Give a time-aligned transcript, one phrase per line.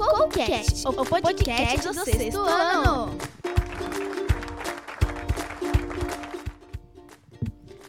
[0.00, 3.18] CouCast, o podcast do sexto ano.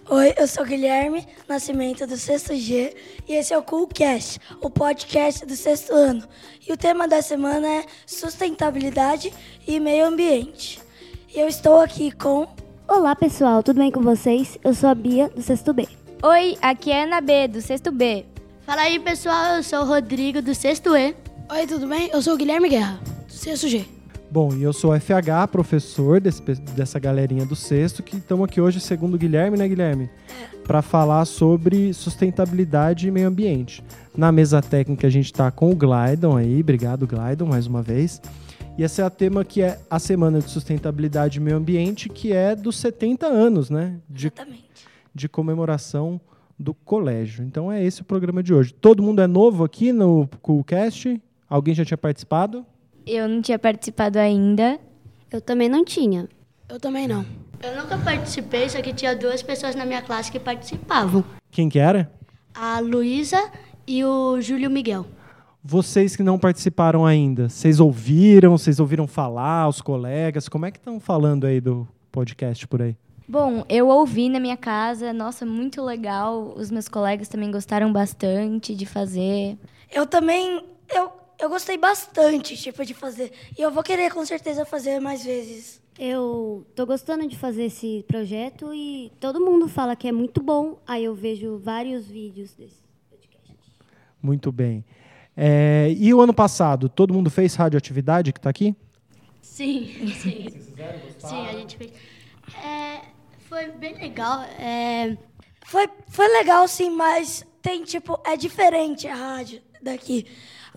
[0.09, 2.93] Oi, eu sou Guilherme Nascimento do sexto G
[3.29, 6.27] e esse é o CoolCast, o podcast do sexto ano.
[6.67, 9.31] E o tema da semana é sustentabilidade
[9.65, 10.81] e meio ambiente.
[11.33, 12.45] E eu estou aqui com.
[12.89, 14.57] Olá pessoal, tudo bem com vocês?
[14.65, 15.87] Eu sou a Bia do sexto B.
[16.21, 18.25] Oi, aqui é a Ana B do sexto B.
[18.65, 21.15] Fala aí pessoal, eu sou o Rodrigo do sexto E.
[21.53, 22.09] Oi, tudo bem?
[22.13, 22.97] Eu sou o Guilherme Guerra,
[23.27, 23.85] do sexto G.
[24.31, 28.61] Bom, e eu sou o FH, professor desse, dessa galerinha do sexto, que estamos aqui
[28.61, 30.09] hoje, segundo o Guilherme, né, Guilherme?
[30.63, 33.83] Para falar sobre sustentabilidade e meio ambiente.
[34.15, 38.21] Na mesa técnica a gente está com o Glidon aí, obrigado Glidon mais uma vez.
[38.77, 42.31] E esse é o tema que é a Semana de Sustentabilidade e Meio Ambiente, que
[42.31, 43.99] é dos 70 anos, né?
[44.09, 44.87] De, Exatamente.
[45.13, 46.21] de comemoração
[46.57, 47.43] do colégio.
[47.43, 48.73] Então é esse o programa de hoje.
[48.73, 51.21] Todo mundo é novo aqui no Coolcast?
[51.51, 52.65] Alguém já tinha participado?
[53.05, 54.79] Eu não tinha participado ainda.
[55.29, 56.29] Eu também não tinha.
[56.69, 57.25] Eu também não.
[57.61, 61.25] Eu nunca participei, só que tinha duas pessoas na minha classe que participavam.
[61.51, 62.09] Quem que era?
[62.55, 63.51] A Luísa
[63.85, 65.05] e o Júlio Miguel.
[65.61, 68.57] Vocês que não participaram ainda, vocês ouviram?
[68.57, 70.47] Vocês ouviram falar, os colegas?
[70.47, 72.95] Como é que estão falando aí do podcast por aí?
[73.27, 76.53] Bom, eu ouvi na minha casa, nossa, muito legal.
[76.55, 79.57] Os meus colegas também gostaram bastante de fazer.
[79.91, 80.63] Eu também.
[80.89, 83.31] Eu, eu gostei bastante, tipo, de fazer.
[83.57, 85.81] E eu vou querer com certeza fazer mais vezes.
[85.97, 90.79] Eu tô gostando de fazer esse projeto e todo mundo fala que é muito bom.
[90.87, 92.81] Aí eu vejo vários vídeos desse.
[94.21, 94.85] Muito bem.
[95.35, 98.75] É, e o ano passado, todo mundo fez radioatividade que está aqui?
[99.41, 100.47] Sim, sim.
[101.17, 101.91] Sim, a gente fez.
[102.63, 103.01] É,
[103.49, 104.41] foi bem legal.
[104.59, 105.17] É,
[105.65, 110.25] Foi, foi legal, sim, mas tem, tipo, é diferente a rádio daqui.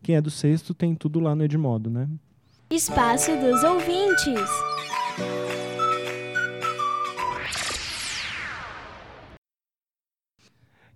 [0.02, 2.08] Quem é do sexto tem tudo lá no Edmodo, né?
[2.70, 4.50] Espaço dos ouvintes.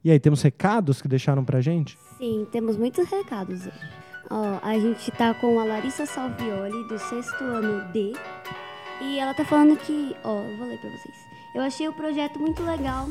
[0.03, 1.99] E aí, temos recados que deixaram pra gente?
[2.17, 4.00] Sim, temos muitos recados hoje.
[4.31, 8.13] Ó, a gente tá com a Larissa Salvioli, do sexto ano D.
[9.01, 11.17] E ela tá falando que, ó, eu vou ler pra vocês.
[11.53, 13.09] Eu achei o projeto muito legal.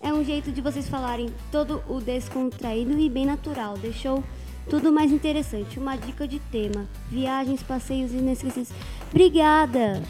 [0.00, 3.76] É um jeito de vocês falarem todo o descontraído e bem natural.
[3.76, 4.24] Deixou
[4.70, 5.78] tudo mais interessante.
[5.78, 8.72] Uma dica de tema: viagens, passeios inesquecíveis.
[9.10, 10.02] Obrigada!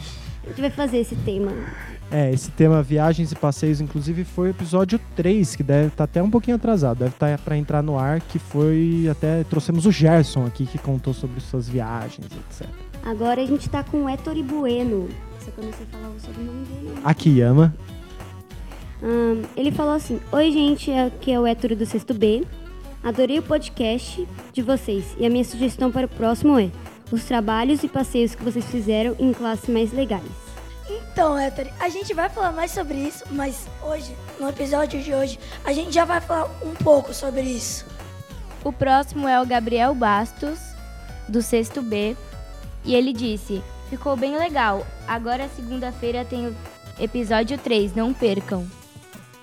[0.43, 1.51] A gente vai fazer esse tema.
[2.11, 6.21] É, esse tema viagens e passeios, inclusive, foi o episódio 3, que deve estar até
[6.21, 6.99] um pouquinho atrasado.
[6.99, 9.43] Deve estar para entrar no ar, que foi até.
[9.45, 12.67] Trouxemos o Gerson aqui, que contou sobre suas viagens, etc.
[13.03, 15.09] Agora a gente tá com o Ettore Bueno.
[15.39, 16.93] Só que eu não sei falar o sobrenome dele.
[17.03, 17.75] Akiyama.
[19.01, 22.43] Ahn, ele falou assim: Oi, gente, aqui é o Hétero do Sexto B.
[23.03, 26.71] Adorei o podcast de vocês e a minha sugestão para o próximo é
[27.11, 30.44] os trabalhos e passeios que vocês fizeram em classes mais legais.
[30.89, 35.39] Então, Héctor, a gente vai falar mais sobre isso, mas hoje, no episódio de hoje,
[35.63, 37.85] a gente já vai falar um pouco sobre isso.
[38.63, 40.59] O próximo é o Gabriel Bastos,
[41.27, 42.15] do sexto B,
[42.83, 44.85] e ele disse: Ficou bem legal.
[45.07, 46.55] Agora, segunda-feira, tem o
[46.99, 48.65] episódio 3, não percam.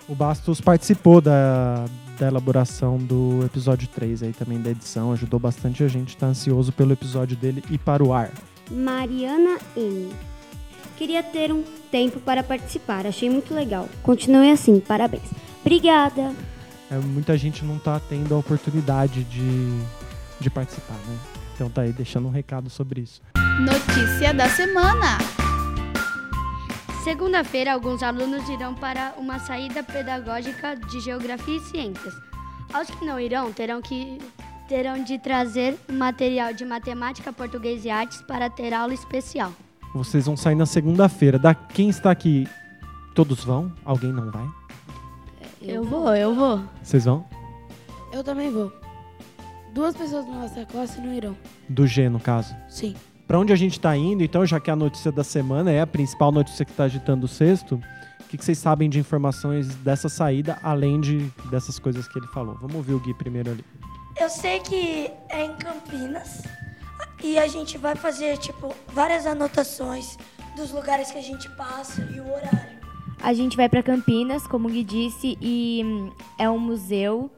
[0.08, 1.84] O Bastos participou da,
[2.19, 6.72] da elaboração do episódio 3 aí também da edição, ajudou bastante a gente, tá ansioso
[6.72, 8.31] pelo episódio dele ir para o ar.
[8.70, 10.11] Mariana M.
[11.02, 13.88] Queria ter um tempo para participar, achei muito legal.
[14.04, 15.28] Continue assim, parabéns.
[15.60, 16.32] Obrigada!
[16.88, 19.81] É, muita gente não tá tendo a oportunidade de,
[20.38, 21.19] de participar, né?
[21.56, 23.20] Então tá aí deixando um recado sobre isso.
[23.34, 25.19] Notícia da semana.
[27.02, 32.14] Segunda-feira, alguns alunos irão para uma saída pedagógica de Geografia e Ciências.
[32.72, 34.19] Aos que não irão, terão que
[34.69, 39.52] terão de trazer material de matemática, português e artes para ter aula especial.
[39.94, 41.39] Vocês vão sair na segunda-feira.
[41.39, 42.49] Da quem está aqui?
[43.15, 43.73] Todos vão?
[43.85, 44.47] Alguém não vai?
[45.61, 46.65] Eu vou, eu vou.
[46.83, 47.25] Vocês vão?
[48.12, 48.73] Eu também vou.
[49.75, 51.37] Duas pessoas da nossa classe não irão.
[51.69, 52.55] Do G, no caso.
[52.69, 52.94] Sim.
[53.27, 55.87] Para onde a gente está indo, então, já que a notícia da semana é a
[55.87, 57.81] principal notícia que está agitando o sexto,
[58.21, 62.27] o que, que, vocês sabem de informações dessa saída, além de dessas coisas que ele
[62.29, 62.56] falou?
[62.61, 63.65] Vamos ouvir o Gui primeiro ali.
[64.21, 66.43] Eu sei que é em Campinas
[67.22, 70.16] e a gente vai fazer, tipo, várias anotações
[70.56, 72.80] dos lugares que a gente passa e o horário.
[73.22, 77.30] A gente vai para Campinas, como o Gui disse, e hum, é um museu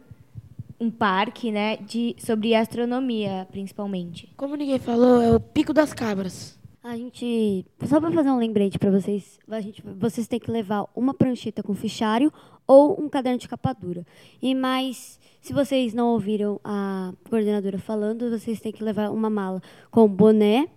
[0.80, 4.32] um parque, né, de, sobre astronomia, principalmente.
[4.36, 6.58] Como ninguém falou, é o Pico das Cabras.
[6.82, 10.84] A gente, só para fazer um lembrete para vocês, a gente, vocês têm que levar
[10.94, 12.30] uma prancheta com fichário
[12.66, 14.06] ou um caderno de capa dura.
[14.40, 19.62] E mais, se vocês não ouviram a coordenadora falando, vocês têm que levar uma mala
[19.90, 20.68] com boné,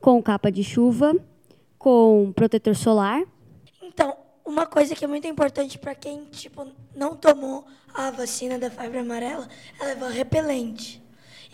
[0.00, 1.14] com capa de chuva,
[1.78, 3.22] com protetor solar.
[3.82, 7.64] Então, uma coisa que é muito importante para quem tipo não tomou
[7.94, 9.48] a vacina da febre amarela
[9.80, 11.02] é levar repelente.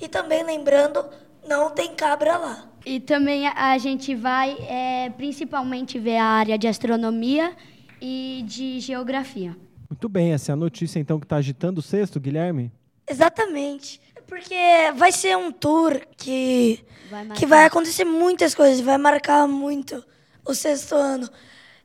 [0.01, 1.05] E também lembrando,
[1.47, 2.69] não tem cabra lá.
[2.85, 7.57] E também a gente vai é, principalmente ver a área de astronomia
[8.01, 9.57] e de geografia.
[9.89, 12.73] Muito bem, essa é a notícia então que está agitando o sexto, Guilherme?
[13.09, 14.01] Exatamente.
[14.27, 14.55] Porque
[14.97, 20.05] vai ser um tour que vai, que vai acontecer muitas coisas, vai marcar muito
[20.45, 21.29] o sexto ano.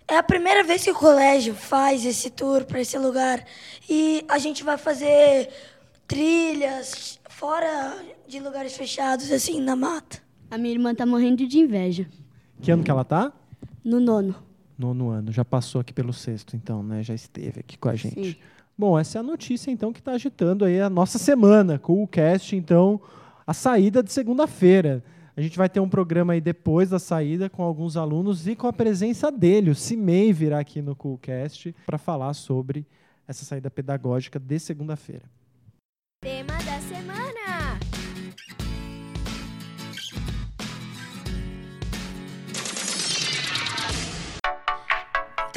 [0.08, 3.46] É a primeira vez que o colégio faz esse tour para esse lugar.
[3.90, 5.50] E a gente vai fazer
[6.08, 7.98] trilhas fora
[8.28, 10.20] de lugares fechados, assim, na mata.
[10.50, 12.08] A minha irmã tá morrendo de inveja.
[12.62, 13.32] Que ano que ela tá?
[13.84, 14.36] No nono.
[14.82, 15.32] Nono ano.
[15.32, 17.04] Já passou aqui pelo sexto, então, né?
[17.04, 18.34] Já esteve aqui com a gente.
[18.34, 18.36] Sim.
[18.78, 21.78] Bom, essa é a notícia, então, que está agitando aí a nossa semana.
[21.78, 23.00] Com o cast, então,
[23.46, 25.04] a saída de segunda-feira.
[25.38, 28.68] A gente vai ter um programa aí depois da saída com alguns alunos e com
[28.68, 29.70] a presença dele.
[29.70, 32.86] O Cimei virá aqui no Coolcast para falar sobre
[33.28, 35.24] essa saída pedagógica de segunda-feira.
[36.22, 37.41] Tema da semana.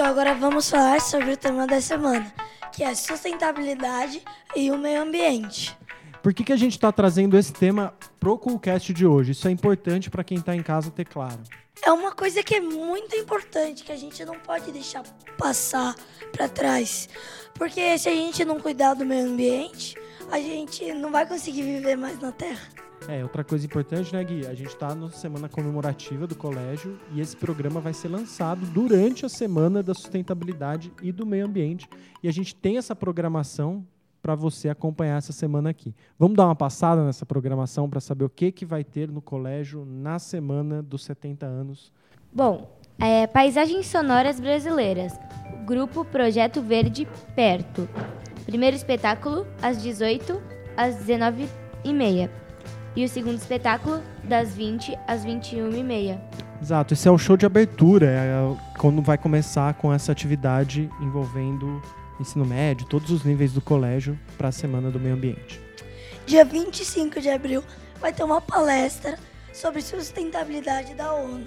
[0.05, 2.31] Então agora vamos falar sobre o tema da semana,
[2.71, 4.23] que é sustentabilidade
[4.55, 5.75] e o meio ambiente.
[6.23, 9.33] Por que, que a gente está trazendo esse tema pro Coolcast de hoje?
[9.33, 11.41] Isso é importante para quem está em casa ter claro.
[11.83, 15.05] É uma coisa que é muito importante, que a gente não pode deixar
[15.39, 15.95] passar
[16.31, 17.09] para trás.
[17.55, 19.97] Porque se a gente não cuidar do meio ambiente,
[20.31, 22.84] a gente não vai conseguir viver mais na Terra.
[23.09, 24.47] É, outra coisa importante, né, Gui?
[24.47, 29.27] A gente está na semana comemorativa do colégio e esse programa vai ser lançado durante
[29.27, 31.89] a semana da sustentabilidade e do meio ambiente.
[32.23, 33.87] E a gente tem essa programação
[34.23, 35.95] para você acompanhar essa semana aqui.
[36.19, 39.85] Vamos dar uma passada nessa programação para saber o que, que vai ter no colégio
[39.85, 41.93] na semana dos 70 anos.
[42.33, 45.13] Bom, é, Paisagens Sonoras Brasileiras.
[45.67, 47.07] Grupo Projeto Verde
[47.37, 47.87] Perto.
[48.47, 50.41] Primeiro espetáculo às 18
[50.75, 52.44] às 19h30.
[52.97, 56.21] E o segundo espetáculo das 20 às 21h30.
[56.63, 61.83] Exato, esse é o show de abertura, é quando vai começar com essa atividade envolvendo
[62.21, 65.61] ensino médio, todos os níveis do colégio para a Semana do Meio Ambiente.
[66.25, 67.65] Dia 25 de abril
[68.01, 69.19] vai ter uma palestra
[69.53, 71.47] sobre sustentabilidade da ONU,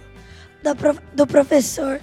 [0.77, 2.01] prof, do professor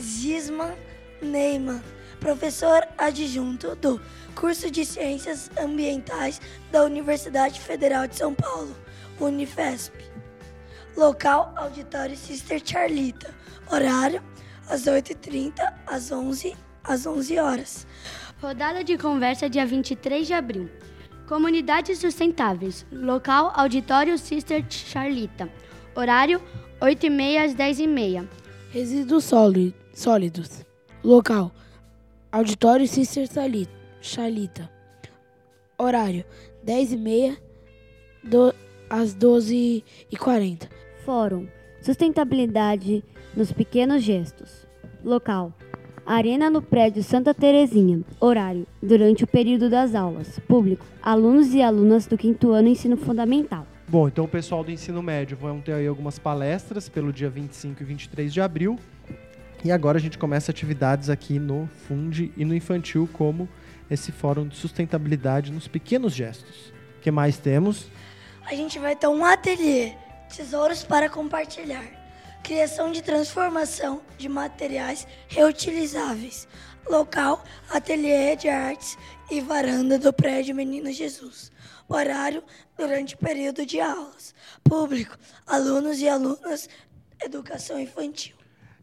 [0.00, 0.74] Zisman
[1.20, 1.82] Neyman,
[2.20, 4.00] professor adjunto do
[4.36, 6.40] curso de Ciências Ambientais
[6.70, 8.76] da Universidade Federal de São Paulo,
[9.18, 9.92] Unifesp.
[10.96, 13.34] Local Auditório Sister Charlita.
[13.70, 14.22] Horário
[14.68, 15.54] às 8h30
[15.86, 17.86] às 11 às 11 horas.
[18.40, 20.70] Rodada de conversa dia 23 de abril.
[21.26, 22.86] Comunidades sustentáveis.
[22.92, 25.50] Local Auditório Sister Charlita.
[25.94, 26.40] Horário
[26.80, 28.28] 8h30 às 10h30.
[28.70, 30.64] Resíduos sólidos.
[31.02, 31.50] Local
[32.30, 33.75] Auditório Sister Charlita.
[35.78, 36.24] Horário
[36.64, 37.36] 10h30
[38.22, 38.54] do,
[38.88, 40.68] às 12h40.
[41.04, 41.46] Fórum
[41.80, 43.04] Sustentabilidade
[43.36, 44.66] nos pequenos gestos.
[45.04, 45.52] Local
[46.06, 48.00] Arena no prédio Santa Terezinha.
[48.20, 50.38] Horário: durante o período das aulas.
[50.46, 53.66] Público: alunos e alunas do quinto ano ensino fundamental.
[53.88, 57.82] Bom, então o pessoal do ensino médio vão ter aí algumas palestras pelo dia 25
[57.82, 58.78] e 23 de abril.
[59.64, 63.48] E agora a gente começa atividades aqui no Funde e no Infantil, como
[63.90, 66.72] esse fórum de sustentabilidade nos pequenos gestos.
[66.98, 67.86] O que mais temos?
[68.44, 69.94] A gente vai ter um ateliê,
[70.34, 71.84] tesouros para compartilhar
[72.42, 76.46] criação de transformação de materiais reutilizáveis,
[76.88, 78.96] Local, ateliê de artes
[79.28, 81.50] e varanda do prédio Menino Jesus.
[81.88, 82.44] Horário,
[82.78, 84.32] durante o período de aulas.
[84.62, 86.68] Público, alunos e alunas,
[87.20, 88.35] educação infantil.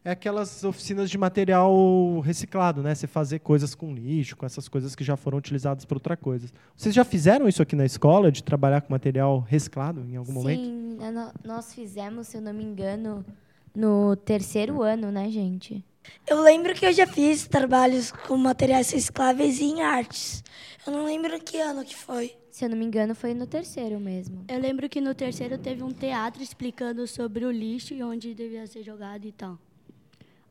[0.05, 2.93] É aquelas oficinas de material reciclado, né?
[2.93, 6.50] Você fazer coisas com lixo, com essas coisas que já foram utilizadas para outra coisa.
[6.75, 10.62] Vocês já fizeram isso aqui na escola, de trabalhar com material reciclado em algum momento?
[10.62, 10.98] Sim,
[11.43, 13.25] nós fizemos, se eu não me engano,
[13.74, 15.86] no terceiro ano, né, gente?
[16.27, 20.43] Eu lembro que eu já fiz trabalhos com materiais recicláveis em artes.
[20.86, 22.36] Eu não lembro que ano que foi.
[22.51, 24.43] Se eu não me engano, foi no terceiro mesmo.
[24.50, 28.67] Eu lembro que no terceiro teve um teatro explicando sobre o lixo e onde devia
[28.67, 29.57] ser jogado e tal.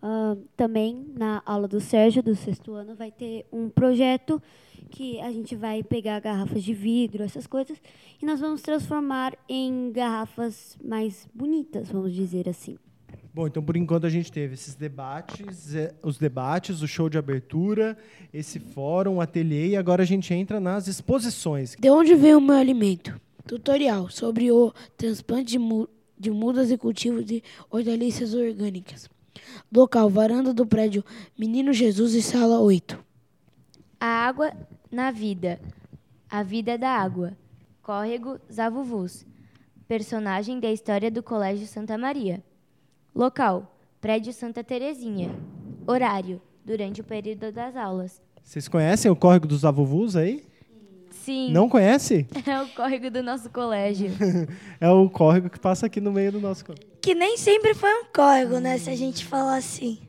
[0.03, 4.43] Ah, também na aula do Sérgio, do sexto ano, vai ter um projeto
[4.91, 7.81] que a gente vai pegar garrafas de vidro, essas coisas,
[8.21, 12.77] e nós vamos transformar em garrafas mais bonitas, vamos dizer assim.
[13.33, 17.17] Bom, então por enquanto a gente teve esses debates, eh, os debates, o show de
[17.17, 17.97] abertura,
[18.35, 21.77] esse fórum, o ateliê, e agora a gente entra nas exposições.
[21.79, 23.19] De onde vem o meu alimento?
[23.47, 29.09] Tutorial sobre o transplante de, mu- de mudas e cultivo de hortaliças orgânicas.
[29.75, 31.05] Local, varanda do prédio
[31.39, 32.99] Menino Jesus e sala 8.
[33.99, 34.53] A água
[34.91, 35.61] na vida.
[36.29, 37.37] A vida da água.
[37.83, 39.25] Córrego Zavuvus.
[39.89, 42.43] Personagem da história do Colégio Santa Maria.
[43.15, 45.35] Local: Prédio Santa Terezinha.
[45.87, 48.21] Horário: durante o período das aulas.
[48.43, 50.45] Vocês conhecem o Córrego dos Avuvus aí?
[51.25, 52.27] Sim, Não conhece?
[52.47, 54.11] é o córrego do nosso colégio.
[54.81, 56.89] É o córrego que passa aqui no meio do nosso colégio.
[57.01, 58.77] Que nem sempre foi um córrego, né?
[58.79, 60.01] Se a gente falar assim.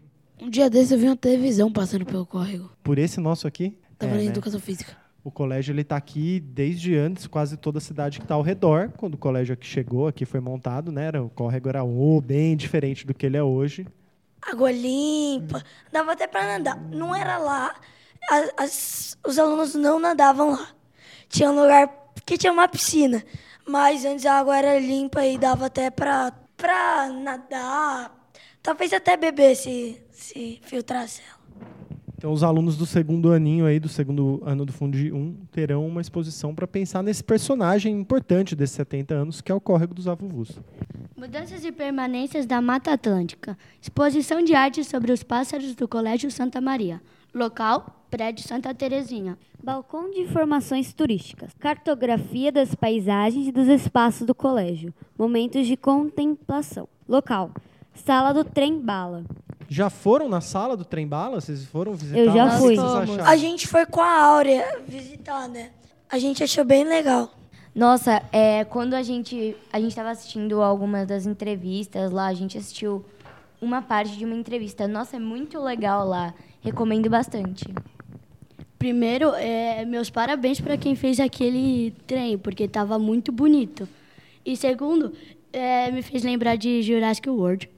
[0.42, 2.72] Um dia desse eu vi uma televisão passando pelo córrego.
[2.84, 3.78] Por esse nosso aqui?
[4.00, 4.30] Tava É, na né?
[4.30, 4.98] educação física.
[5.24, 8.90] O colégio ele está aqui desde antes, quase toda a cidade que está ao redor.
[8.98, 11.06] Quando o colégio aqui chegou, aqui foi montado, né?
[11.06, 13.88] Era, o córrego era oh, bem diferente do que ele é hoje.
[14.42, 15.64] Água limpa.
[15.92, 16.82] Dava até pra nadar.
[16.92, 17.74] Não era lá.
[18.58, 20.68] As- os alunos não nadavam lá.
[21.34, 21.90] Tinha um lugar
[22.28, 23.24] que tinha uma piscina.
[23.68, 28.30] Mas antes a água era limpa e dava até pra, pra nadar.
[28.62, 31.44] Talvez até beber se, se filtrasse ela.
[32.16, 36.02] Então, os alunos do segundo aninho aí, do segundo ano do Fundi 1, terão uma
[36.02, 40.60] exposição para pensar nesse personagem importante desses 70 anos, que é o Córrego dos Avuvus.
[41.18, 43.58] Mudanças e permanências da Mata Atlântica.
[43.82, 47.02] Exposição de arte sobre os pássaros do Colégio Santa Maria.
[47.34, 49.38] Local: Prédio Santa Terezinha.
[49.64, 51.52] Balcão de informações turísticas.
[51.60, 54.94] Cartografia das paisagens e dos espaços do colégio.
[55.18, 56.88] Momentos de contemplação.
[57.10, 57.52] Local:
[57.96, 59.24] Sala do Trem Bala.
[59.68, 61.42] Já foram na sala do Trem Bala?
[61.42, 62.20] Vocês foram visitar?
[62.20, 62.76] Eu já fui.
[63.26, 65.72] A gente foi com a Áurea visitar, né?
[66.10, 67.32] A gente achou bem legal.
[67.74, 72.56] Nossa, é, quando a gente a gente estava assistindo algumas das entrevistas lá, a gente
[72.56, 73.04] assistiu
[73.64, 74.88] uma parte de uma entrevista.
[74.88, 76.34] Nossa, é muito legal lá.
[76.62, 77.66] Recomendo bastante.
[78.78, 83.88] Primeiro, é, meus parabéns para quem fez aquele trem, porque estava muito bonito.
[84.46, 85.14] E segundo,
[85.54, 87.70] é, me fez lembrar de Jurassic World.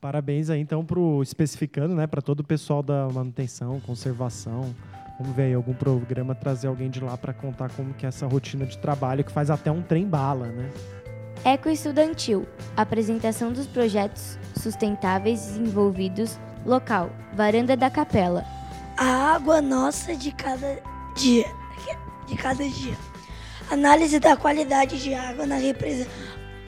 [0.00, 4.74] Parabéns aí, então, pro especificando, né, para todo o pessoal da manutenção, conservação.
[5.18, 8.26] Vamos ver aí algum programa trazer alguém de lá para contar como que é essa
[8.26, 10.70] rotina de trabalho que faz até um trem bala, né?
[11.44, 12.46] Eco Estudantil.
[12.76, 16.38] Apresentação dos projetos sustentáveis desenvolvidos.
[16.66, 18.44] Local: Varanda da Capela.
[18.96, 20.78] A água nossa de cada
[21.16, 21.46] dia.
[22.26, 22.96] De cada dia.
[23.70, 26.06] Análise da qualidade de água na represa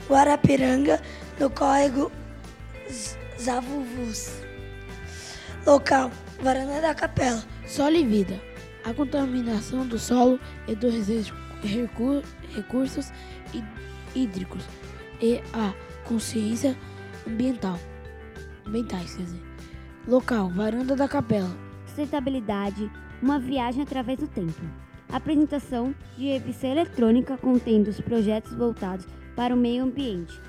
[0.09, 1.01] Guarapiranga,
[1.39, 2.11] no córrego
[3.39, 4.33] Zavuvus.
[5.67, 6.11] Local:
[6.43, 7.43] Varanda da Capela.
[7.67, 8.41] Solo e vida.
[8.85, 12.23] A contaminação do solo e dos recu- recu-
[12.55, 13.13] recursos
[13.53, 13.63] hí-
[14.15, 14.65] hídricos
[15.21, 15.75] e a
[16.07, 16.77] consciência
[17.27, 17.79] ambiental.
[18.67, 19.43] Ambientais, quer dizer.
[20.07, 21.51] Local, varanda da capela.
[21.87, 22.91] Sustentabilidade,
[23.23, 24.61] uma viagem através do tempo.
[25.13, 30.41] Apresentação de revista eletrônica contendo os projetos voltados para o meio ambiente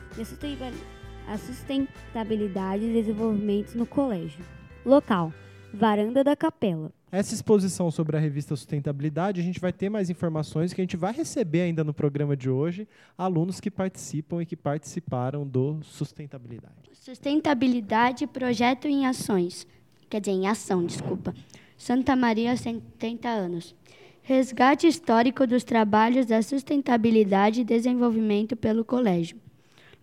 [1.27, 4.43] a sustentabilidade, e desenvolvimento no colégio.
[4.85, 5.33] Local:
[5.73, 6.91] Varanda da Capela.
[7.11, 10.95] Essa exposição sobre a revista Sustentabilidade, a gente vai ter mais informações que a gente
[10.95, 12.87] vai receber ainda no programa de hoje,
[13.17, 16.89] alunos que participam e que participaram do Sustentabilidade.
[16.93, 19.67] Sustentabilidade, projeto em ações.
[20.09, 21.33] Quer dizer, em ação, desculpa.
[21.77, 23.75] Santa Maria, 70 anos.
[24.21, 29.37] Resgate histórico dos trabalhos da sustentabilidade e desenvolvimento pelo colégio.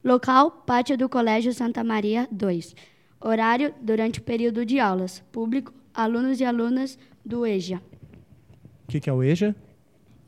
[0.04, 2.74] Local, pátio do Colégio Santa Maria 2.
[3.18, 5.24] Horário, durante o período de aulas.
[5.32, 7.82] Público, alunos e alunas do EJA.
[8.84, 9.54] O que, que é o EJA?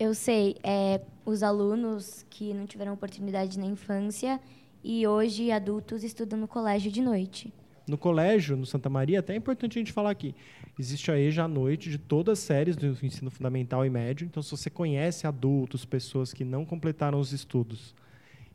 [0.01, 4.41] Eu sei, é os alunos que não tiveram oportunidade na infância
[4.83, 7.55] e hoje adultos estudam no colégio de noite.
[7.87, 10.35] No colégio, no Santa Maria, até é importante a gente falar aqui.
[10.77, 14.25] Existe a EJA à noite de todas as séries do ensino fundamental e médio.
[14.25, 17.95] Então, se você conhece adultos, pessoas que não completaram os estudos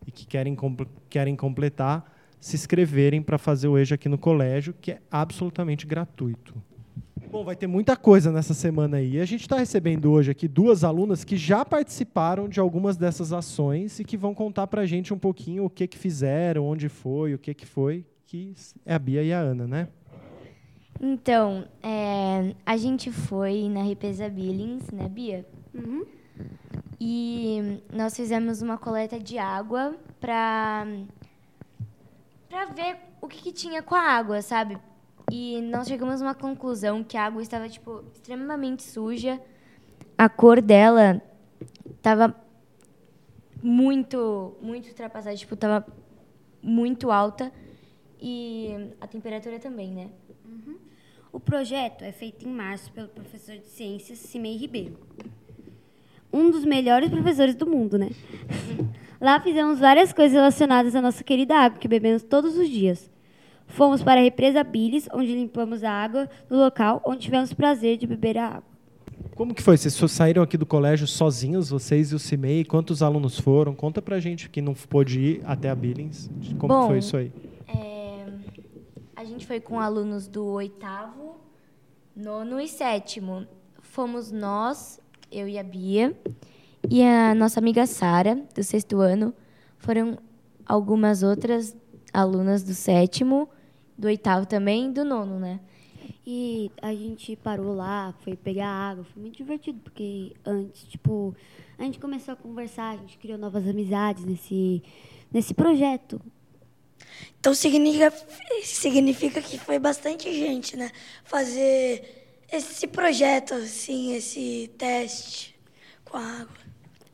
[0.05, 0.57] e que querem,
[1.09, 6.53] querem completar, se inscreverem para fazer o EJA aqui no colégio, que é absolutamente gratuito.
[7.35, 9.19] Bom, vai ter muita coisa nessa semana aí.
[9.19, 13.99] A gente está recebendo hoje aqui duas alunas que já participaram de algumas dessas ações
[13.99, 17.33] e que vão contar para a gente um pouquinho o que, que fizeram, onde foi,
[17.33, 18.53] o que, que foi, que
[18.85, 19.89] é a Bia e a Ana, né?
[20.97, 25.45] Então, é, a gente foi na represa Billings, né, Bia?
[25.73, 26.05] Uhum.
[26.97, 30.87] E nós fizemos uma coleta de água para
[32.47, 34.77] para ver o que, que, tinha com a água, sabe?
[35.31, 39.41] E nós chegamos a uma conclusão que a água estava tipo extremamente suja.
[40.17, 41.21] A cor dela
[41.97, 42.35] estava
[43.61, 45.85] muito, muito ultrapassada, tipo, estava
[46.61, 47.51] muito alta
[48.21, 50.09] e a temperatura também, né?
[50.45, 50.77] Uhum.
[51.31, 54.97] O projeto é feito em março pelo professor de ciências Cimei Ribeiro.
[56.31, 58.09] Um dos melhores professores do mundo, né?
[59.19, 63.09] Lá fizemos várias coisas relacionadas à nossa querida água que bebemos todos os dias.
[63.67, 67.97] Fomos para a represa Billis, onde limpamos a água do local onde tivemos o prazer
[67.97, 68.75] de beber a água.
[69.35, 69.75] Como que foi?
[69.77, 72.63] Vocês saíram aqui do colégio sozinhos, vocês e o CIMEI?
[72.63, 73.75] Quantos alunos foram?
[73.75, 76.29] Conta pra gente que não pôde ir até a Billings.
[76.57, 77.33] Como Bom, foi isso aí?
[77.67, 78.25] É,
[79.13, 81.35] a gente foi com alunos do oitavo,
[82.15, 83.45] nono e sétimo.
[83.81, 86.17] Fomos nós, eu e a Bia,
[86.89, 89.33] e a nossa amiga Sara, do sexto ano.
[89.77, 90.17] Foram
[90.65, 91.75] algumas outras
[92.13, 93.49] alunas do sétimo,
[93.97, 95.59] do oitavo também, e do nono, né?
[96.25, 101.35] E a gente parou lá, foi pegar água, foi muito divertido, porque antes, tipo,
[101.77, 104.81] a gente começou a conversar, a gente criou novas amizades nesse,
[105.31, 106.19] nesse projeto.
[107.39, 108.11] Então significa,
[108.63, 110.91] significa que foi bastante gente, né?
[111.23, 115.55] Fazer esse projeto, assim, esse teste
[116.03, 116.65] com a água.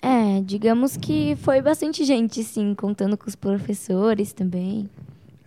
[0.02, 4.90] É, digamos que foi bastante gente, sim, contando com os professores também.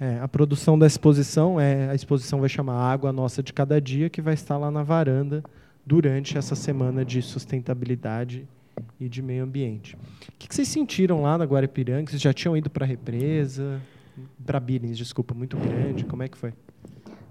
[0.04, 4.10] É, a produção da exposição é a exposição vai chamar Água Nossa de Cada Dia,
[4.10, 5.42] que vai estar lá na varanda
[5.86, 8.46] durante essa semana de sustentabilidade
[9.00, 9.96] e de meio ambiente.
[10.28, 12.10] O que, vocês sentiram lá na Guarapiranga?
[12.10, 13.80] Vocês já tinham ido para a represa?
[14.44, 16.04] Para Billings, desculpa, muito grande.
[16.04, 16.52] Como é que foi?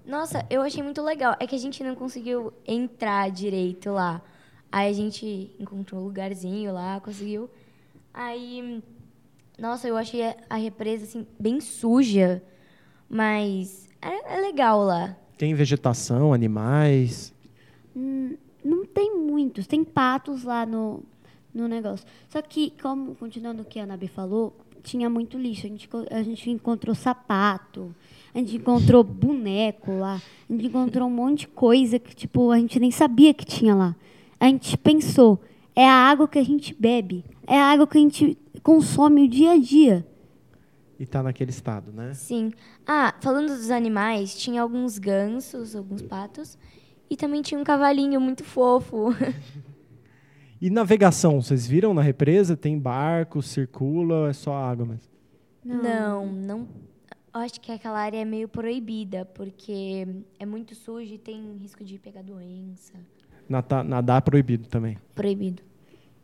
[0.04, 1.36] Nossa, eu achei muito legal.
[1.38, 4.20] É que a gente não conseguiu entrar direito lá.
[4.72, 7.48] Aí a gente encontrou um lugarzinho lá, conseguiu.
[8.12, 8.82] Aí,
[9.56, 12.42] nossa, eu achei a represa assim bem suja,
[13.14, 15.16] mas é, é legal lá.
[15.38, 17.32] Tem vegetação, animais?
[17.96, 21.02] Hum, não tem muitos, tem patos lá no,
[21.54, 22.06] no negócio.
[22.28, 25.66] Só que, como continuando o que a Nabi falou, tinha muito lixo.
[25.66, 27.94] A gente, a gente encontrou sapato,
[28.34, 32.58] a gente encontrou boneco lá, a gente encontrou um monte de coisa que tipo a
[32.58, 33.96] gente nem sabia que tinha lá
[34.44, 35.40] a gente pensou,
[35.74, 39.28] é a água que a gente bebe, é a água que a gente consome o
[39.28, 40.06] dia a dia.
[40.98, 42.14] E está naquele estado, né?
[42.14, 42.52] Sim.
[42.86, 46.56] Ah, falando dos animais, tinha alguns gansos, alguns patos,
[47.10, 49.08] e também tinha um cavalinho muito fofo.
[50.60, 52.56] e navegação, vocês viram na represa?
[52.56, 55.12] Tem barco, circula, é só água mesmo?
[55.64, 56.68] Não, não, não
[57.34, 60.06] acho que aquela área é meio proibida, porque
[60.38, 62.94] é muito sujo e tem risco de pegar doença.
[63.48, 64.96] Nadar, nadar proibido também.
[65.14, 65.62] Proibido.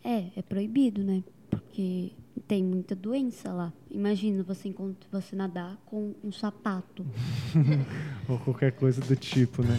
[0.04, 1.22] É, é proibido, né?
[1.50, 2.12] Porque
[2.50, 3.72] tem muita doença lá.
[3.88, 4.74] Imagina você,
[5.12, 7.06] você nadar com um sapato.
[8.28, 9.78] Ou qualquer coisa do tipo, né?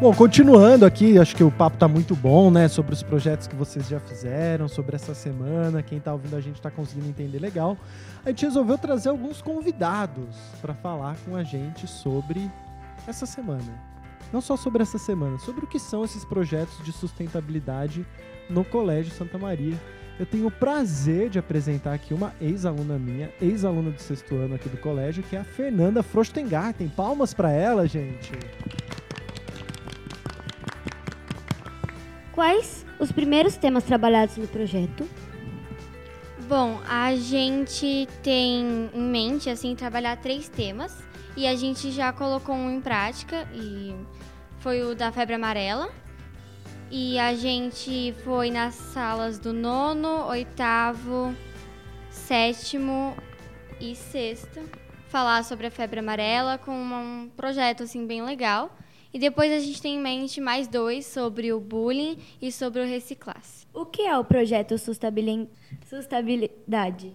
[0.00, 2.68] Bom, continuando aqui, acho que o papo está muito bom, né?
[2.68, 5.82] Sobre os projetos que vocês já fizeram, sobre essa semana.
[5.82, 7.76] Quem está ouvindo a gente está conseguindo entender legal.
[8.24, 12.50] A gente resolveu trazer alguns convidados para falar com a gente sobre
[13.06, 13.92] essa semana
[14.32, 18.04] não só sobre essa semana, sobre o que são esses projetos de sustentabilidade
[18.50, 19.78] no Colégio Santa Maria.
[20.18, 24.68] Eu tenho o prazer de apresentar aqui uma ex-aluna minha, ex-aluna do sexto ano aqui
[24.68, 26.88] do colégio, que é a Fernanda Frostengarten.
[26.88, 28.30] Palmas para ela, gente.
[32.32, 35.04] Quais os primeiros temas trabalhados no projeto?
[36.48, 40.96] Bom, a gente tem em mente assim trabalhar três temas
[41.36, 43.94] e a gente já colocou um em prática e
[44.58, 45.88] foi o da febre amarela.
[46.90, 51.34] E a gente foi nas salas do nono, oitavo,
[52.10, 53.14] sétimo
[53.80, 54.60] e sexto
[55.08, 58.76] falar sobre a febre amarela com um projeto assim bem legal.
[59.12, 62.84] E depois a gente tem em mente mais dois sobre o bullying e sobre o
[62.84, 63.64] reciclasse.
[63.72, 67.12] O que é o projeto Sustabilidade?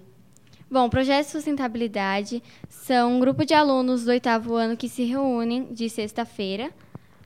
[0.72, 5.04] Bom, o projeto de sustentabilidade são um grupo de alunos do oitavo ano que se
[5.04, 6.72] reúnem de sexta-feira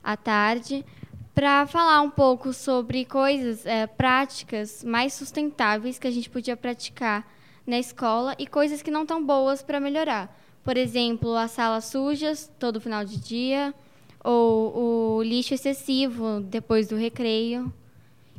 [0.02, 0.84] à tarde
[1.34, 7.28] para falar um pouco sobre coisas é, práticas mais sustentáveis que a gente podia praticar
[7.66, 10.40] na escola e coisas que não estão boas para melhorar.
[10.62, 13.74] Por exemplo, as salas sujas todo final de dia,
[14.22, 17.72] ou o lixo excessivo depois do recreio.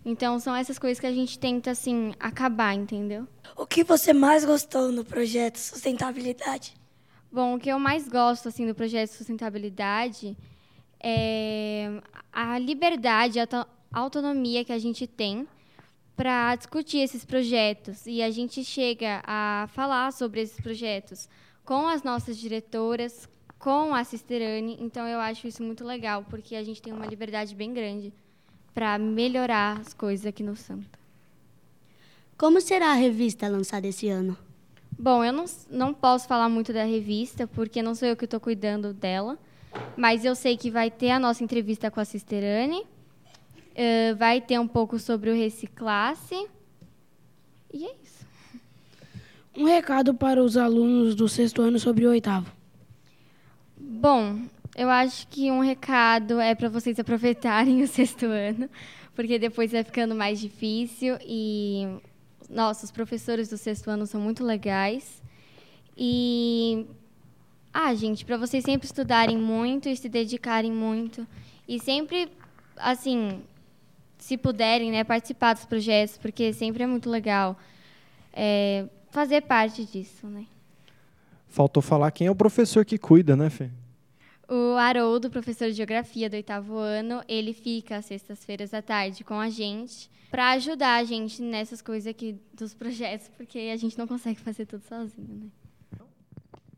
[0.04, 3.28] Então, são essas coisas que a gente tenta, assim, acabar, entendeu?
[3.56, 6.76] O que você mais gostou no projeto Sustentabilidade?
[7.32, 10.38] Bom, o que eu mais gosto, assim, do projeto Sustentabilidade
[11.00, 15.48] é a liberdade, a autonomia que a gente tem
[16.16, 18.06] para discutir esses projetos.
[18.06, 21.30] E a gente chega a falar sobre esses projetos
[21.64, 23.28] com as nossas diretoras,
[23.58, 24.78] com a Cisterane.
[24.80, 28.14] Então, eu acho isso muito legal, porque a gente tem uma liberdade bem grande
[28.74, 31.00] para melhorar as coisas aqui no Santa.
[32.38, 34.38] Como será a revista lançada esse ano?
[34.98, 38.40] Bom, eu não, não posso falar muito da revista, porque não sou eu que estou
[38.40, 39.38] cuidando dela.
[39.98, 44.60] Mas eu sei que vai ter a nossa entrevista com a Cisterane, uh, vai ter
[44.60, 46.48] um pouco sobre o Reciclasse.
[47.74, 48.26] E é isso.
[49.56, 52.52] Um recado para os alunos do sexto ano sobre o oitavo.
[53.78, 54.42] Bom,
[54.76, 58.70] eu acho que um recado é para vocês aproveitarem o sexto ano,
[59.16, 61.88] porque depois vai ficando mais difícil e
[62.50, 65.24] nossos professores do sexto ano são muito legais.
[65.98, 66.86] E
[67.78, 71.28] ah, gente, para vocês sempre estudarem muito e se dedicarem muito.
[71.68, 72.32] E sempre,
[72.78, 73.42] assim,
[74.18, 77.60] se puderem, né, participar dos projetos, porque sempre é muito legal
[78.32, 80.46] é, fazer parte disso, né?
[81.50, 83.70] Faltou falar quem é o professor que cuida, né, Fê?
[84.48, 89.38] O Haroldo, professor de Geografia do oitavo ano, ele fica às sextas-feiras à tarde com
[89.38, 94.08] a gente para ajudar a gente nessas coisas aqui dos projetos, porque a gente não
[94.08, 95.65] consegue fazer tudo sozinho, né?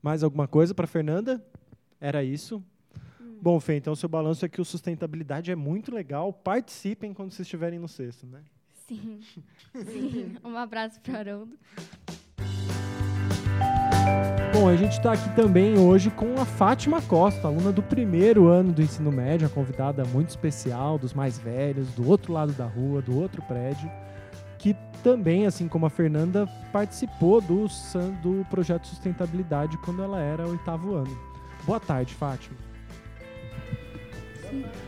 [0.08, 1.44] Mais alguma coisa para Fernanda?
[2.00, 2.64] Era isso?
[3.20, 3.40] Hum.
[3.42, 6.32] Bom, Fê, então seu balanço é que o sustentabilidade é muito legal.
[6.32, 8.40] Participem quando vocês estiverem no sexto, né?
[8.88, 9.20] Sim.
[9.76, 10.38] Sim.
[10.46, 11.60] Um abraço para o Haroldo.
[14.54, 18.72] Bom, a gente está aqui também hoje com a Fátima Costa, aluna do primeiro ano
[18.72, 23.02] do ensino médio, a convidada muito especial, dos mais velhos, do outro lado da rua,
[23.02, 23.92] do outro prédio
[25.08, 27.66] também, assim como a Fernanda, participou do,
[28.22, 31.18] do projeto Sustentabilidade quando ela era oitavo ano.
[31.64, 32.58] Boa tarde, Fátima.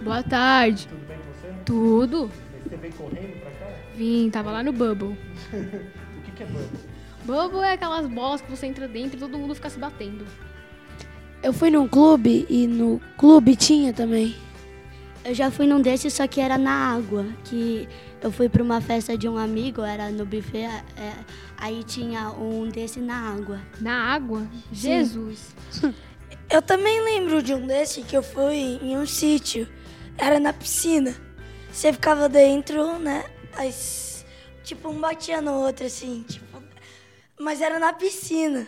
[0.01, 0.89] Boa tarde.
[0.89, 1.53] Tudo bem com você?
[1.63, 2.31] Tudo.
[2.65, 3.73] Você veio correndo pra cá?
[3.95, 5.17] Vim, tava lá no Bubble.
[5.55, 6.79] o que, que é Bubble?
[7.23, 10.25] Bubble é aquelas bolas que você entra dentro e todo mundo fica se batendo.
[11.41, 14.35] Eu fui num clube e no clube tinha também.
[15.23, 17.87] Eu já fui num desses, só que era na água, que
[18.21, 20.65] eu fui para uma festa de um amigo, era no buffet,
[20.97, 21.13] é,
[21.57, 23.59] aí tinha um desse na água.
[23.79, 24.47] Na água?
[24.71, 25.55] Jesus!
[26.51, 29.67] Eu também lembro de um desse que eu fui em um sítio.
[30.17, 31.15] Era na piscina.
[31.71, 33.23] Você ficava dentro, né?
[33.55, 34.25] As,
[34.63, 36.25] tipo, um batia no outro, assim.
[36.27, 36.63] Tipo,
[37.39, 38.67] mas era na piscina.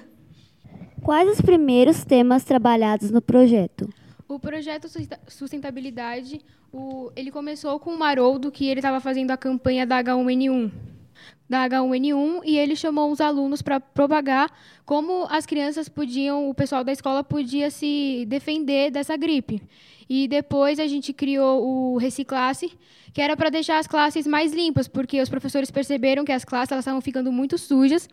[1.02, 3.90] Quais os primeiros temas trabalhados no projeto?
[4.32, 4.88] O projeto
[5.28, 6.40] Sustentabilidade,
[6.72, 10.72] o, ele começou com o Haroldo, que ele estava fazendo a campanha da H1N1.
[11.50, 14.50] Da H1N1 e ele chamou os alunos para propagar
[14.86, 19.62] como as crianças podiam, o pessoal da escola podia se defender dessa gripe.
[20.10, 22.72] E depois a gente criou o Reciclasse,
[23.14, 26.78] que era para deixar as classes mais limpas, porque os professores perceberam que as classes
[26.78, 28.08] estavam ficando muito sujas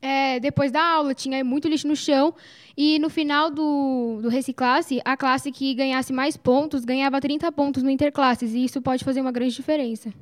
[0.00, 2.34] é, depois da aula, tinha muito lixo no chão.
[2.76, 7.82] E no final do, do Reciclasse, a classe que ganhasse mais pontos ganhava 30 pontos
[7.82, 8.54] no Interclasses.
[8.54, 10.12] E isso pode fazer uma grande diferença.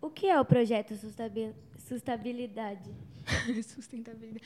[0.00, 0.94] O que é o projeto
[1.76, 2.90] Sustentabilidade?
[3.62, 4.44] sustentabilidade.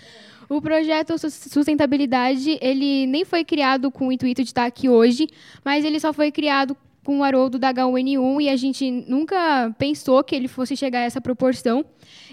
[0.48, 5.28] O projeto Sustentabilidade, ele nem foi criado com o intuito de estar aqui hoje,
[5.64, 10.22] mas ele só foi criado com o Haroldo da H1N1 e a gente nunca pensou
[10.22, 11.84] que ele fosse chegar a essa proporção.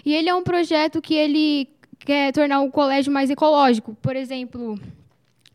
[0.04, 3.94] E ele é um projeto que ele quer tornar o colégio mais ecológico.
[4.00, 4.78] Por exemplo,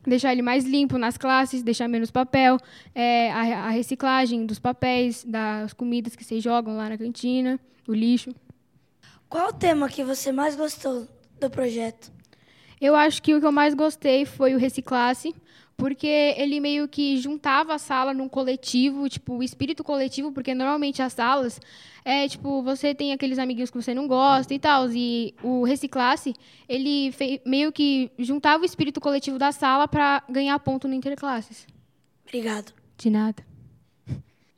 [0.05, 2.57] deixar ele mais limpo nas classes, deixar menos papel,
[2.93, 7.93] é, a, a, reciclagem dos papéis, das comidas que vocês jogam lá na cantina, o
[7.93, 8.33] lixo.
[9.29, 11.07] Qual o tema que você mais gostou
[11.39, 12.11] do projeto?
[12.79, 15.33] Eu acho que o que eu mais gostei foi o Reciclasse,
[15.77, 21.01] porque ele meio que juntava a sala num coletivo, tipo, o espírito coletivo, porque normalmente
[21.01, 21.59] as salas
[22.03, 26.33] é tipo, você tem aqueles amiguinhos que você não gosta e tal, e o Reciclasse,
[26.69, 27.13] ele
[27.45, 31.67] meio que juntava o espírito coletivo da sala para ganhar ponto no Interclasses.
[32.23, 32.73] Obrigado.
[32.97, 33.43] De nada.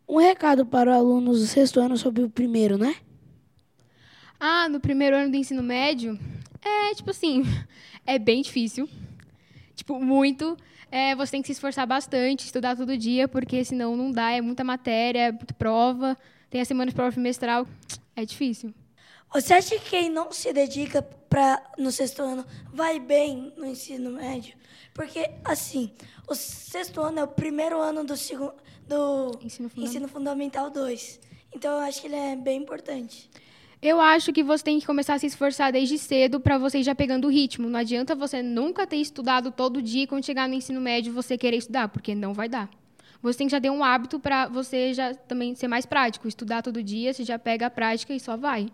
[0.08, 2.96] Um recado para alunos do sexto ano sobre o primeiro, né?
[4.40, 6.18] Ah, no primeiro ano do ensino médio,
[6.64, 7.44] é tipo assim,
[8.06, 8.88] é bem difícil.
[9.76, 10.58] Tipo, muito.
[10.92, 14.42] É, você tem que se esforçar bastante, estudar todo dia, porque senão não dá, é
[14.42, 16.18] muita matéria, é muita prova,
[16.50, 17.68] tem a semana de prova trimestral,
[18.16, 18.74] é difícil.
[19.34, 24.12] Você acha que quem não se dedica pra, no sexto ano vai bem no ensino
[24.12, 24.56] médio?
[24.94, 25.92] Porque, assim,
[26.28, 28.54] o sexto ano é o primeiro ano do, segundo,
[28.88, 30.68] do Ensino ensino, fundamental.
[30.68, 31.20] fundamental 2.
[31.54, 33.30] Então, eu acho que ele é bem importante.
[33.82, 36.84] Eu acho que você tem que começar a se esforçar desde cedo para você ir
[36.84, 37.70] já pegando o ritmo.
[37.70, 41.38] Não adianta você nunca ter estudado todo dia e quando chegar no ensino médio você
[41.38, 42.70] querer estudar, porque não vai dar.
[43.22, 46.28] Você tem que já ter um hábito para você já também ser mais prático.
[46.28, 48.68] Estudar todo dia, você já pega a prática e só vai.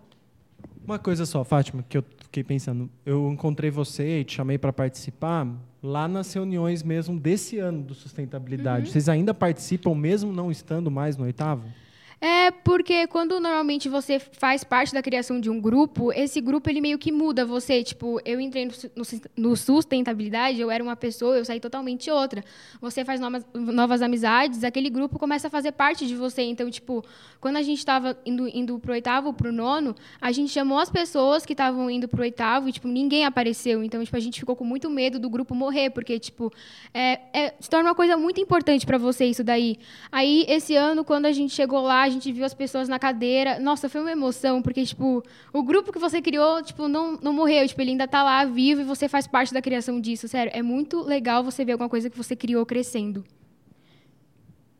[0.85, 2.89] Uma coisa só, Fátima, que eu fiquei pensando.
[3.05, 5.47] Eu encontrei você e te chamei para participar
[5.81, 8.89] lá nas reuniões mesmo desse ano do sustentabilidade.
[8.89, 11.65] Vocês ainda participam mesmo não estando mais no oitavo?
[12.25, 16.79] É porque quando normalmente você faz parte da criação de um grupo, esse grupo ele
[16.79, 17.83] meio que muda você.
[17.83, 21.59] Tipo, eu entrei no, su- no sus- no sustentabilidade, eu era uma pessoa, eu saí
[21.59, 22.41] totalmente outra.
[22.79, 26.43] Você faz novas, novas amizades, aquele grupo começa a fazer parte de você.
[26.43, 27.03] Então, tipo,
[27.41, 31.45] quando a gente estava indo, indo pro oitavo, pro nono, a gente chamou as pessoas
[31.45, 33.83] que estavam indo pro oitavo e, tipo, ninguém apareceu.
[33.83, 36.49] Então, tipo, a gente ficou com muito medo do grupo morrer, porque, tipo,
[36.93, 39.77] é, é- se torna uma coisa muito importante para você isso daí.
[40.09, 43.59] Aí, esse ano, quando a gente chegou lá, gente viu as pessoas na cadeira.
[43.59, 47.67] Nossa, foi uma emoção, porque, tipo, o grupo que você criou, tipo, não, não morreu.
[47.67, 50.27] Tipo, ele ainda tá lá vivo e você faz parte da criação disso.
[50.27, 53.23] Sério, é muito legal você ver alguma coisa que você criou crescendo.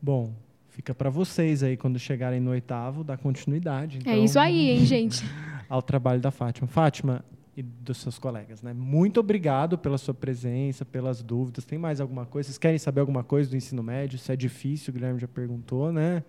[0.02, 0.34] Bom,
[0.70, 3.98] fica para vocês aí quando chegarem no oitavo dar continuidade.
[4.00, 5.24] É então, isso aí, hein, gente?
[5.70, 6.68] Ao trabalho da Fátima.
[6.68, 7.24] Fátima
[7.56, 8.74] e dos seus colegas, né?
[8.74, 11.66] Muito obrigado pela sua presença, pelas dúvidas.
[11.66, 12.48] Tem mais alguma coisa?
[12.48, 14.18] Vocês querem saber alguma coisa do ensino médio?
[14.18, 16.24] Se é difícil, o Guilherme já perguntou, né?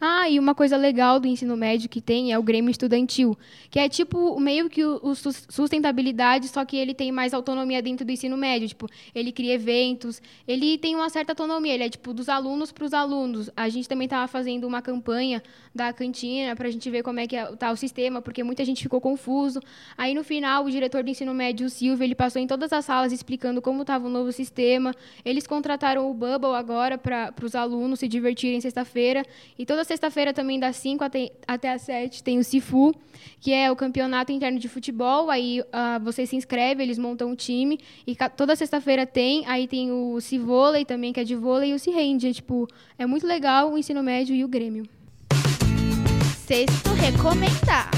[0.00, 3.36] Ah, e uma coisa legal do ensino médio que tem é o Grêmio Estudantil,
[3.70, 7.82] que é tipo meio que o, o sus- sustentabilidade, só que ele tem mais autonomia
[7.82, 8.68] dentro do ensino médio.
[8.68, 12.84] Tipo, ele cria eventos, ele tem uma certa autonomia, ele é tipo dos alunos para
[12.84, 13.50] os alunos.
[13.56, 15.42] A gente também estava fazendo uma campanha
[15.74, 18.64] da cantina para a gente ver como é que é, tá o sistema, porque muita
[18.64, 19.60] gente ficou confuso.
[19.96, 22.84] Aí no final, o diretor do ensino médio, o Silvio, ele passou em todas as
[22.84, 24.94] salas explicando como estava o novo sistema.
[25.24, 29.24] Eles contrataram o Bubble agora para os alunos se divertirem sexta-feira.
[29.58, 32.94] E toda sexta-feira também, das 5 até, até as 7, tem o Cifu,
[33.40, 35.30] que é o campeonato interno de futebol.
[35.30, 37.78] Aí ah, você se inscreve, eles montam um time.
[38.06, 39.46] E toda sexta-feira tem.
[39.46, 42.28] Aí tem o Civôlei também, que é de vôlei, e o Cirrende.
[42.28, 44.84] É, tipo, é muito legal o ensino médio e o Grêmio.
[46.46, 47.90] Sexto recomendar.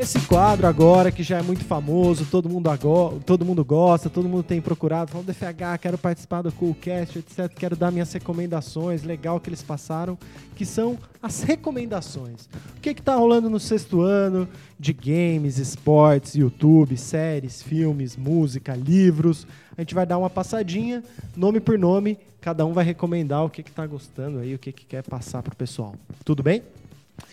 [0.00, 4.28] Esse quadro agora, que já é muito famoso, todo mundo, ago- todo mundo gosta, todo
[4.28, 7.48] mundo tem procurado, falando do FH, quero participar do Coolcast, etc.
[7.52, 10.16] Quero dar minhas recomendações, legal que eles passaram,
[10.54, 12.48] que são as recomendações.
[12.76, 19.48] O que está rolando no sexto ano de games, esportes, YouTube, séries, filmes, música, livros.
[19.76, 21.02] A gente vai dar uma passadinha,
[21.36, 24.86] nome por nome, cada um vai recomendar o que está gostando aí, o que, que
[24.86, 25.96] quer passar pro pessoal.
[26.24, 26.62] Tudo bem?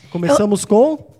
[0.09, 1.13] Começamos com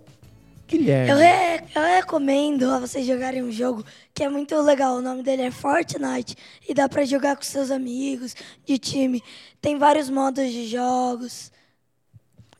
[0.66, 1.10] Guilherme.
[1.10, 4.96] Eu, re- eu recomendo a vocês jogarem um jogo que é muito legal.
[4.96, 6.36] O nome dele é Fortnite
[6.68, 9.22] e dá pra jogar com seus amigos de time.
[9.60, 11.52] Tem vários modos de jogos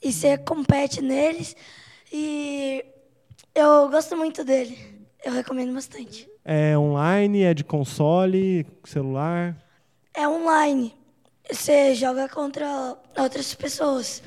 [0.02, 1.56] e você compete neles.
[2.12, 2.84] E
[3.54, 4.78] eu gosto muito dele.
[5.24, 6.28] Eu recomendo bastante.
[6.44, 9.56] É online, é de console, celular.
[10.14, 10.94] É online.
[11.50, 14.22] Você joga contra outras pessoas.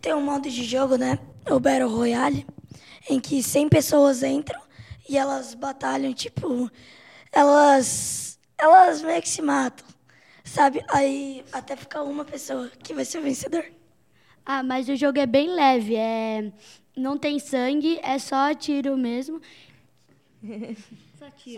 [0.00, 1.18] Tem um modo de jogo, né?
[1.50, 2.46] O Battle Royale,
[3.08, 4.60] em que 100 pessoas entram
[5.08, 6.70] e elas batalham, tipo,
[7.32, 9.84] elas elas meio que se matam,
[10.44, 10.84] sabe?
[10.88, 13.64] Aí até ficar uma pessoa que vai ser o vencedor.
[14.46, 16.52] Ah, mas o jogo é bem leve, é
[16.96, 19.40] não tem sangue, é só tiro mesmo.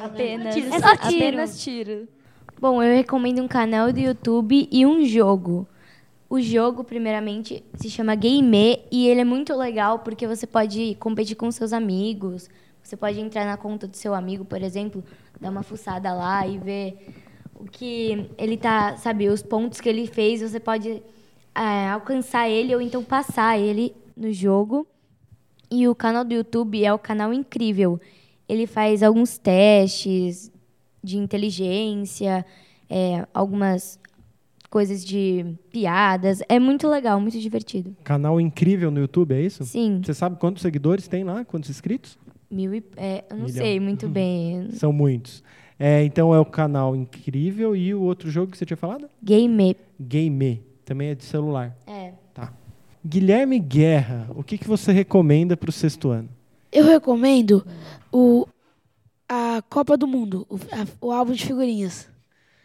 [0.00, 1.16] Apenas, É só tiro.
[1.16, 2.08] apenas tiro.
[2.60, 5.66] Bom, eu recomendo um canal do YouTube e um jogo.
[6.34, 11.36] O jogo, primeiramente, se chama Game e ele é muito legal porque você pode competir
[11.36, 12.50] com seus amigos.
[12.82, 15.04] Você pode entrar na conta do seu amigo, por exemplo,
[15.40, 17.14] dar uma fuçada lá e ver
[17.54, 20.40] o que ele tá, sabe, os pontos que ele fez.
[20.40, 21.00] Você pode
[21.54, 24.88] é, alcançar ele ou então passar ele no jogo.
[25.70, 28.00] E o canal do YouTube é o canal incrível.
[28.48, 30.50] Ele faz alguns testes
[31.00, 32.44] de inteligência,
[32.90, 34.00] é, algumas
[34.74, 36.40] coisas de piadas.
[36.48, 37.94] É muito legal, muito divertido.
[38.02, 39.62] Canal incrível no YouTube, é isso?
[39.64, 41.44] Sim, Você sabe quantos seguidores tem lá?
[41.44, 42.18] Quantos inscritos?
[42.50, 43.64] mil e, é, eu não Milhão.
[43.64, 44.68] sei muito bem.
[44.72, 45.44] São muitos.
[45.78, 49.08] É, então é o canal incrível e o outro jogo que você tinha falado?
[49.22, 49.76] Game.
[50.00, 50.60] Game.
[50.84, 51.76] Também é de celular.
[51.86, 52.12] É.
[52.34, 52.52] Tá.
[53.06, 56.28] Guilherme Guerra, o que, que você recomenda para o sexto ano?
[56.72, 57.64] Eu recomendo
[58.12, 58.44] o,
[59.28, 62.08] a Copa do Mundo, o, a- o álbum de figurinhas.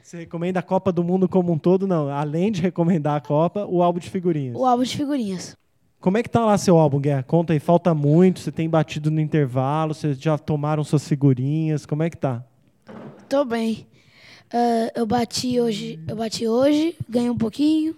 [0.10, 1.86] Você recomenda a Copa do Mundo como um todo?
[1.86, 2.10] Não.
[2.10, 4.56] Além de recomendar a Copa, o álbum de figurinhas.
[4.56, 5.56] O álbum de figurinhas.
[6.00, 7.22] Como é que tá lá seu álbum, Guerra?
[7.22, 12.02] Conta aí, falta muito, você tem batido no intervalo, vocês já tomaram suas figurinhas, como
[12.02, 12.44] é que tá?
[13.30, 13.86] Tô bem.
[14.52, 17.96] Ah, eu bati hoje, eu bati hoje, ganhei um pouquinho.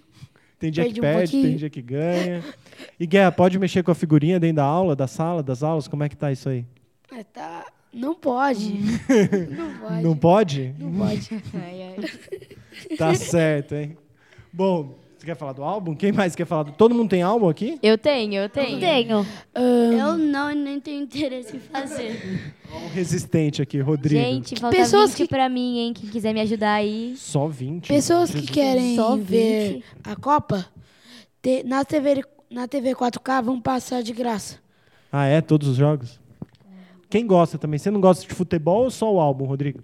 [0.58, 2.44] Tem dia que um perde, tem dia que ganha.
[3.00, 5.88] E Guerra, pode mexer com a figurinha dentro da aula, da sala, das aulas?
[5.88, 6.66] Como é que tá isso aí?
[7.10, 7.64] É, tá.
[7.92, 8.72] Não pode.
[9.50, 10.02] não pode.
[10.02, 10.74] Não pode?
[10.78, 11.28] Não pode.
[12.96, 13.96] Tá certo, hein?
[14.52, 15.94] Bom, você quer falar do álbum?
[15.94, 16.64] Quem mais quer falar?
[16.64, 16.72] Do...
[16.72, 17.78] Todo mundo tem álbum aqui?
[17.82, 18.80] Eu tenho, eu tenho.
[18.80, 19.26] Tenho.
[19.54, 22.54] Ah, Eu não nem tenho interesse em fazer.
[22.74, 24.20] Um resistente aqui, Rodrigo.
[24.20, 25.92] Gente, falta Pessoas 20 que- pra mim, hein?
[25.92, 27.14] Quem quiser me ajudar aí.
[27.16, 27.88] Só 20.
[27.88, 29.84] Pessoas que querem Só ver 20.
[30.04, 30.66] a Copa,
[31.42, 34.58] te- na, TV, na TV 4K vão passar de graça.
[35.10, 35.42] Ah, é?
[35.42, 36.18] Todos os jogos?
[37.12, 37.78] Quem gosta também?
[37.78, 39.80] Você não gosta de futebol ou só o álbum, Rodrigo?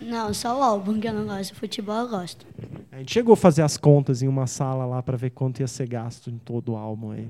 [0.00, 1.54] Não, só o álbum que eu não gosto.
[1.54, 2.46] Futebol eu gosto.
[2.90, 5.66] A gente chegou a fazer as contas em uma sala lá pra ver quanto ia
[5.66, 7.28] ser gasto em todo o álbum aí.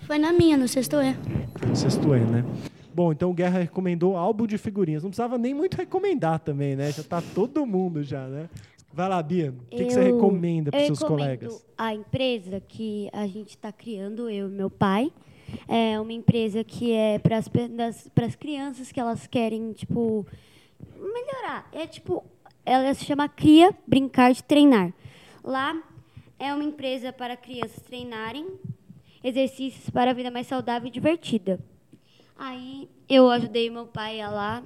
[0.00, 1.14] Foi na minha, no sexto E.
[1.56, 2.44] Foi no sexto E, né?
[2.92, 5.04] Bom, então o Guerra recomendou álbum de figurinhas.
[5.04, 6.90] Não precisava nem muito recomendar também, né?
[6.90, 8.50] Já tá todo mundo já, né?
[8.92, 9.54] Vai lá, Bia.
[9.70, 11.64] O que, que você recomenda para eu seus recomendo colegas?
[11.78, 15.12] A empresa que a gente está criando, eu e meu pai,
[15.66, 17.36] é uma empresa que é para
[18.26, 20.26] as crianças que elas querem, tipo,
[20.96, 21.68] melhorar.
[21.72, 22.24] É tipo,
[22.64, 24.92] ela se chama Cria Brincar de Treinar.
[25.42, 25.80] Lá
[26.38, 28.46] é uma empresa para crianças treinarem
[29.22, 31.58] exercícios para a vida mais saudável e divertida.
[32.36, 34.62] Aí eu ajudei meu pai a lá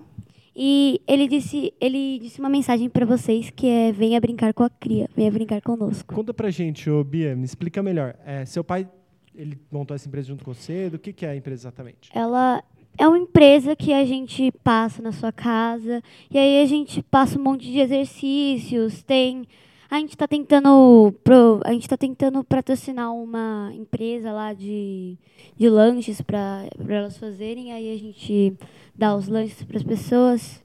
[0.54, 4.68] e ele disse, ele disse uma mensagem para vocês que é venha brincar com a
[4.68, 6.14] cria, venha brincar conosco.
[6.14, 8.14] Conta pra gente, ô Bia, me explica melhor.
[8.26, 8.86] É, seu pai,
[9.34, 10.88] ele montou essa empresa junto com você?
[10.90, 12.10] Do que, que é a empresa exatamente?
[12.14, 12.62] Ela
[12.98, 17.38] é uma empresa que a gente passa na sua casa e aí a gente passa
[17.38, 19.44] um monte de exercícios, tem
[19.90, 25.18] a gente está tentando pro, a gente tá tentando patrocinar uma empresa lá de,
[25.54, 28.54] de lanches para elas fazerem aí a gente
[28.94, 30.62] dá os lanches para as pessoas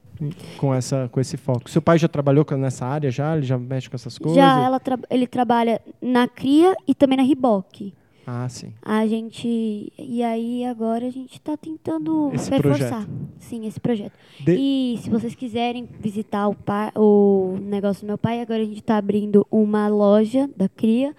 [0.56, 1.68] Com, essa, com esse foco.
[1.68, 3.36] Seu pai já trabalhou nessa área já?
[3.36, 4.36] Ele já mexe com essas coisas?
[4.36, 7.92] já ela tra- ele trabalha na cria e também na Riboc
[8.30, 8.74] Ah, sim.
[8.82, 13.10] a gente e aí agora a gente está tentando Esse reforçar projeto.
[13.38, 14.12] sim esse projeto
[14.44, 18.64] De- E se vocês quiserem visitar o, pa- o negócio do meu pai, agora a
[18.66, 21.16] gente está abrindo uma loja da Cria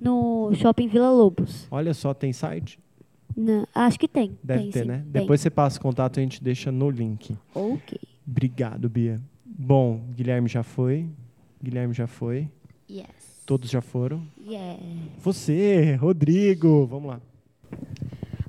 [0.00, 1.68] no Shopping Vila Lobos.
[1.70, 2.78] Olha só, tem site?
[3.36, 4.36] Na- acho que tem.
[4.42, 4.98] Deve tem, ter, sim, né?
[5.12, 5.22] tem.
[5.22, 7.36] Depois você passa o contato e a gente deixa no link.
[7.54, 7.98] Ok.
[8.26, 9.20] Obrigado, Bia.
[9.44, 11.06] Bom, Guilherme já foi.
[11.62, 12.48] Guilherme já foi.
[12.90, 13.06] Yes.
[13.48, 14.22] Todos já foram.
[14.46, 14.78] Yeah.
[15.20, 17.20] Você, Rodrigo, vamos lá.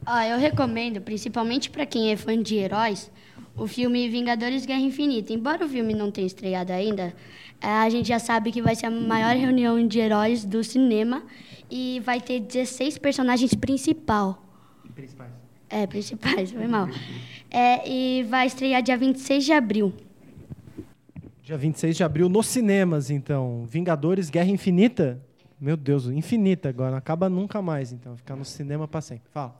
[0.05, 3.09] Ó, eu recomendo, principalmente para quem é fã de heróis,
[3.55, 5.31] o filme Vingadores Guerra Infinita.
[5.31, 7.15] Embora o filme não tenha estreado ainda,
[7.61, 11.23] eh, a gente já sabe que vai ser a maior reunião de heróis do cinema
[11.71, 14.43] e vai ter 16 personagens principal.
[14.93, 15.31] Principais.
[15.69, 16.89] É, principais, foi mal.
[17.49, 19.93] É, e vai estrear dia 26 de abril.
[21.49, 23.65] Dia 26 de abril, nos cinemas, então.
[23.65, 25.19] Vingadores Guerra Infinita.
[25.59, 26.91] Meu Deus, infinita agora.
[26.91, 28.15] Não acaba nunca mais, então.
[28.15, 29.27] Ficar no cinema pra sempre.
[29.31, 29.59] Fala.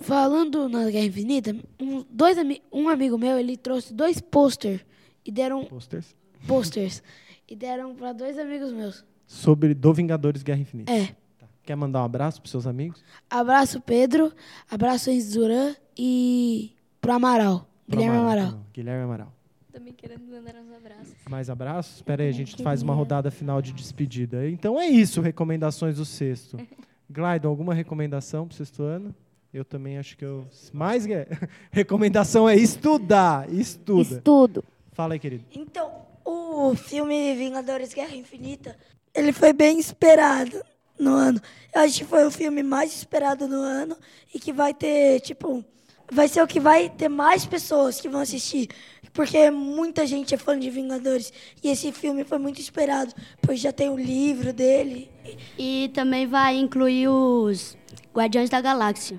[0.00, 2.36] Falando na Guerra Infinita, um, dois,
[2.72, 4.84] um amigo meu, ele trouxe dois pôster
[5.24, 6.16] e deram Posters.
[6.48, 7.00] posters
[7.48, 9.04] e deram para dois amigos meus.
[9.24, 10.90] Sobre do Vingadores Guerra Infinita.
[10.92, 11.06] É.
[11.38, 11.46] Tá.
[11.62, 13.04] Quer mandar um abraço pros seus amigos?
[13.30, 14.32] Abraço Pedro,
[14.68, 18.48] abraço Enzo Duran e pro Amaral, Pro Guilherme Amaral, Amaral.
[18.48, 18.66] então.
[18.72, 19.33] Guilherme Amaral.
[19.74, 21.14] Também querendo mandar uns abraços.
[21.28, 21.96] Mais abraços?
[21.96, 24.48] Espera aí, a gente faz uma rodada final de despedida.
[24.48, 26.56] Então é isso, recomendações do sexto.
[27.10, 29.12] Glaidon, alguma recomendação pro sexto ano?
[29.52, 30.46] Eu também acho que eu...
[30.72, 31.04] Mais
[31.72, 34.14] recomendação é estudar, estuda.
[34.14, 34.64] Estudo.
[34.92, 35.44] Fala aí, querido.
[35.50, 38.76] Então, o filme Vingadores Guerra Infinita,
[39.12, 40.62] ele foi bem esperado
[40.96, 41.42] no ano.
[41.74, 43.96] Eu acho que foi o filme mais esperado no ano
[44.32, 45.64] e que vai ter, tipo,
[46.12, 48.68] vai ser o que vai ter mais pessoas que vão assistir.
[49.14, 51.32] Porque muita gente é fã de Vingadores.
[51.62, 55.08] E esse filme foi muito esperado, pois já tem o livro dele.
[55.56, 57.78] E também vai incluir os
[58.12, 59.18] Guardiões da Galáxia.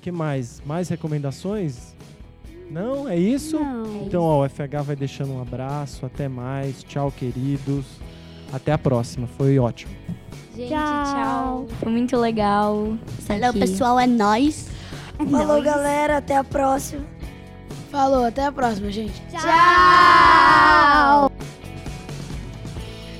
[0.00, 0.62] que mais?
[0.64, 1.94] Mais recomendações?
[2.70, 3.08] Não?
[3.08, 3.58] É isso?
[3.58, 4.04] Não.
[4.06, 6.06] Então, ó, o FH vai deixando um abraço.
[6.06, 6.82] Até mais.
[6.84, 7.84] Tchau, queridos.
[8.52, 9.26] Até a próxima.
[9.26, 9.92] Foi ótimo.
[10.56, 11.04] Gente, Tchau.
[11.04, 11.66] tchau.
[11.80, 12.96] Foi muito legal.
[13.28, 13.58] Hello, aqui.
[13.58, 14.68] pessoal, é nóis.
[15.30, 16.18] Falou, galera.
[16.18, 17.04] Até a próxima.
[17.92, 19.22] Falou, até a próxima, gente.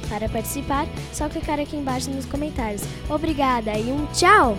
[0.09, 2.83] Para participar, só clicar aqui embaixo nos comentários.
[3.11, 4.57] Obrigada e um tchau!